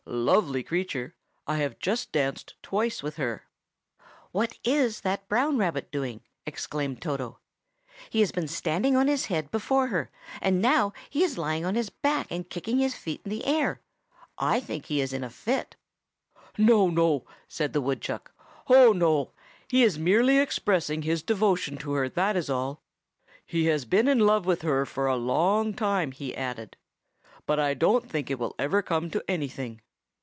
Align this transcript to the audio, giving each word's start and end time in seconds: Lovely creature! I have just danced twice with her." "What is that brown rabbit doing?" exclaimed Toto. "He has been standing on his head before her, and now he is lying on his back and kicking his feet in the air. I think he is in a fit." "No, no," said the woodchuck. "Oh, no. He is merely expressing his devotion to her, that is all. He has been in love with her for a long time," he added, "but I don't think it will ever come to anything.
Lovely 0.03 0.61
creature! 0.61 1.15
I 1.47 1.57
have 1.57 1.79
just 1.79 2.11
danced 2.11 2.55
twice 2.61 3.01
with 3.01 3.15
her." 3.15 3.47
"What 4.31 4.57
is 4.65 5.01
that 5.01 5.29
brown 5.29 5.57
rabbit 5.57 5.89
doing?" 5.89 6.21
exclaimed 6.45 7.01
Toto. 7.01 7.39
"He 8.09 8.19
has 8.19 8.31
been 8.33 8.47
standing 8.49 8.97
on 8.97 9.07
his 9.07 9.27
head 9.27 9.51
before 9.51 9.87
her, 9.87 10.09
and 10.41 10.61
now 10.61 10.91
he 11.09 11.23
is 11.23 11.37
lying 11.37 11.63
on 11.63 11.75
his 11.75 11.89
back 11.89 12.27
and 12.29 12.49
kicking 12.49 12.79
his 12.79 12.93
feet 12.95 13.21
in 13.23 13.29
the 13.29 13.45
air. 13.45 13.79
I 14.37 14.59
think 14.59 14.87
he 14.87 14.99
is 14.99 15.13
in 15.13 15.23
a 15.23 15.29
fit." 15.29 15.77
"No, 16.57 16.89
no," 16.89 17.25
said 17.47 17.71
the 17.71 17.81
woodchuck. 17.81 18.33
"Oh, 18.67 18.91
no. 18.93 19.31
He 19.69 19.83
is 19.83 19.97
merely 19.99 20.39
expressing 20.39 21.03
his 21.03 21.23
devotion 21.23 21.77
to 21.77 21.93
her, 21.93 22.09
that 22.09 22.35
is 22.35 22.49
all. 22.49 22.81
He 23.45 23.65
has 23.67 23.85
been 23.85 24.07
in 24.09 24.19
love 24.19 24.45
with 24.45 24.61
her 24.63 24.85
for 24.85 25.05
a 25.07 25.15
long 25.15 25.73
time," 25.73 26.11
he 26.11 26.35
added, 26.35 26.75
"but 27.45 27.59
I 27.61 27.75
don't 27.75 28.09
think 28.09 28.29
it 28.29 28.39
will 28.39 28.55
ever 28.59 28.81
come 28.81 29.09
to 29.11 29.23
anything. 29.29 29.79